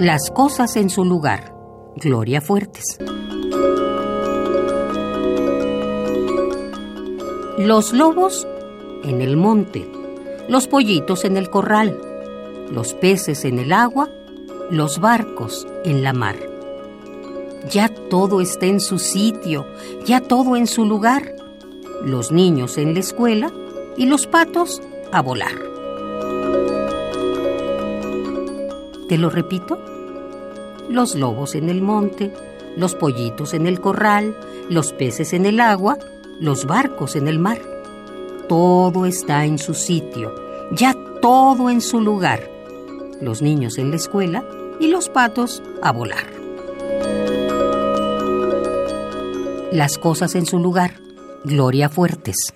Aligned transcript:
Las 0.00 0.30
cosas 0.30 0.76
en 0.76 0.88
su 0.88 1.04
lugar. 1.04 1.54
Gloria 1.94 2.40
Fuertes. 2.40 2.96
Los 7.58 7.92
lobos 7.92 8.48
en 9.04 9.20
el 9.20 9.36
monte, 9.36 9.86
los 10.48 10.68
pollitos 10.68 11.26
en 11.26 11.36
el 11.36 11.50
corral, 11.50 12.00
los 12.72 12.94
peces 12.94 13.44
en 13.44 13.58
el 13.58 13.74
agua, 13.74 14.08
los 14.70 15.00
barcos 15.00 15.68
en 15.84 16.02
la 16.02 16.14
mar. 16.14 16.36
Ya 17.68 17.90
todo 18.08 18.40
está 18.40 18.64
en 18.64 18.80
su 18.80 18.98
sitio, 18.98 19.66
ya 20.06 20.22
todo 20.22 20.56
en 20.56 20.66
su 20.66 20.86
lugar. 20.86 21.34
Los 22.06 22.32
niños 22.32 22.78
en 22.78 22.94
la 22.94 23.00
escuela 23.00 23.52
y 23.98 24.06
los 24.06 24.26
patos 24.26 24.80
a 25.12 25.20
volar. 25.20 25.52
¿Te 29.10 29.18
lo 29.18 29.28
repito? 29.28 29.76
Los 30.90 31.14
lobos 31.14 31.54
en 31.54 31.70
el 31.70 31.82
monte, 31.82 32.32
los 32.76 32.96
pollitos 32.96 33.54
en 33.54 33.68
el 33.68 33.80
corral, 33.80 34.36
los 34.68 34.92
peces 34.92 35.32
en 35.32 35.46
el 35.46 35.60
agua, 35.60 35.96
los 36.40 36.66
barcos 36.66 37.14
en 37.14 37.28
el 37.28 37.38
mar. 37.38 37.60
Todo 38.48 39.06
está 39.06 39.44
en 39.44 39.58
su 39.58 39.74
sitio, 39.74 40.34
ya 40.72 40.96
todo 41.22 41.70
en 41.70 41.80
su 41.80 42.00
lugar. 42.00 42.40
Los 43.20 43.40
niños 43.40 43.78
en 43.78 43.90
la 43.90 43.96
escuela 43.96 44.44
y 44.80 44.88
los 44.88 45.08
patos 45.08 45.62
a 45.80 45.92
volar. 45.92 46.26
Las 49.70 49.96
cosas 49.96 50.34
en 50.34 50.44
su 50.44 50.58
lugar. 50.58 50.94
Gloria 51.44 51.88
Fuertes. 51.88 52.52